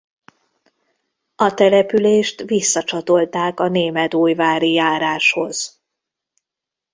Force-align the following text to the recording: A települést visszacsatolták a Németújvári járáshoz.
A 1.35 1.53
települést 1.53 2.41
visszacsatolták 2.41 3.59
a 3.59 3.67
Németújvári 3.67 4.71
járáshoz. 4.73 5.83